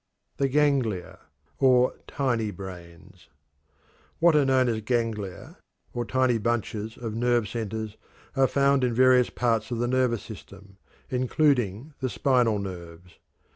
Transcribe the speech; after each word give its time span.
THE 0.37 0.49
GANGLIA 0.49 1.19
OR 1.59 1.93
"TINY 2.07 2.49
BRAINS." 2.49 3.29
What 4.17 4.35
are 4.35 4.45
known 4.45 4.67
as 4.67 4.81
ganglia, 4.81 5.59
or 5.93 6.05
tiny 6.05 6.39
bunches 6.39 6.97
of 6.97 7.13
nerve 7.13 7.47
cells, 7.47 7.97
are 8.35 8.47
found 8.47 8.83
in 8.83 8.95
various 8.95 9.29
parts 9.29 9.69
of 9.69 9.77
the 9.77 9.87
nervous 9.87 10.23
system, 10.23 10.77
including 11.11 11.93
the 11.99 12.09
spinal 12.09 12.57
nerves. 12.57 13.19